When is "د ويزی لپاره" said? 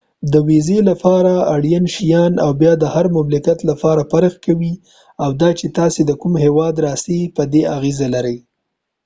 0.31-1.33